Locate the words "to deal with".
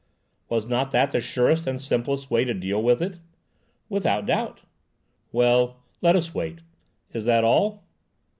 2.43-3.03